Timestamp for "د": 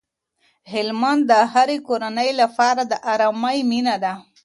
1.31-1.33, 2.91-2.93